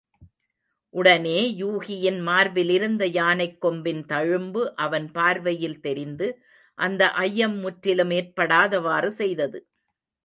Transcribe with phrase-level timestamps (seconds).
[0.93, 6.29] உடனே யூகியின் மார்பிலிருந்த யானைக் கொம்பின் தழும்பு அவன் பார்வையில் தெரிந்து,
[6.77, 9.61] அந்த ஐயம் முற்றிலும் ஏற்படாதவாறு செய்தது.